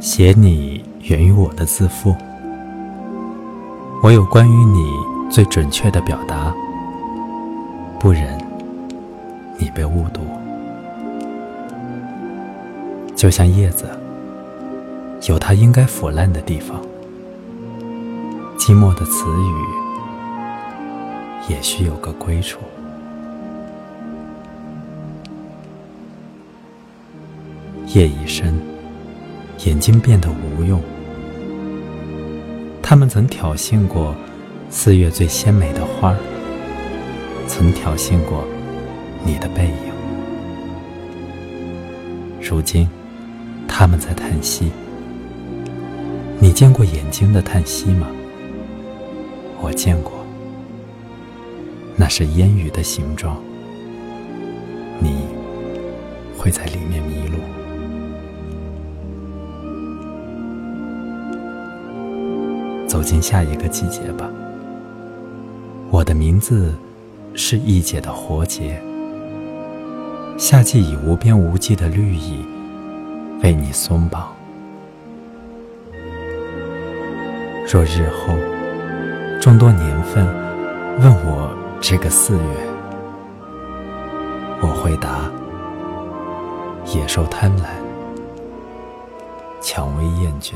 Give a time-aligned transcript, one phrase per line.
[0.00, 2.16] 写你源于我的自负，
[4.02, 4.90] 我有关于你
[5.30, 6.54] 最准确的表达，
[7.98, 8.38] 不忍
[9.58, 10.22] 你被误读。
[13.14, 13.84] 就像叶子，
[15.28, 16.80] 有它应该腐烂的地方，
[18.56, 22.58] 寂寞的词语也需有个归处。
[27.88, 28.58] 夜已深，
[29.66, 30.80] 眼睛变得无用。
[32.82, 34.14] 他们曾挑衅过
[34.70, 36.16] 四月最鲜美的花儿，
[37.46, 38.44] 曾挑衅过
[39.24, 39.90] 你的背影。
[42.40, 42.88] 如今，
[43.68, 44.70] 他们在叹息。
[46.38, 48.08] 你见过眼睛的叹息吗？
[49.60, 50.24] 我见过，
[51.96, 53.36] 那是烟雨的形状。
[54.98, 55.26] 你
[56.36, 57.38] 会在里面迷路。
[62.90, 64.28] 走进下一个季节吧。
[65.92, 66.74] 我的名字
[67.34, 68.82] 是易姐的活结。
[70.36, 72.44] 夏季以无边无际的绿意
[73.44, 74.28] 为你松绑。
[77.64, 78.34] 若日后
[79.40, 80.26] 众多年份
[80.98, 82.42] 问我这个四月，
[84.60, 85.30] 我会答：
[86.92, 87.66] 野兽贪婪，
[89.60, 90.54] 蔷薇厌倦。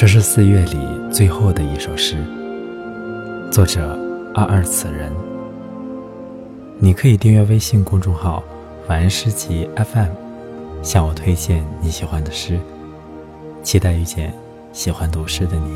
[0.00, 0.78] 这是四月里
[1.10, 2.24] 最后的一首诗，
[3.50, 3.98] 作者
[4.32, 5.12] 二二此人。
[6.78, 8.40] 你可以订阅微信公众号
[8.86, 10.12] “晚安诗集 FM”，
[10.84, 12.60] 向我推荐你喜欢的诗，
[13.64, 14.32] 期待遇见
[14.72, 15.68] 喜欢读诗的你。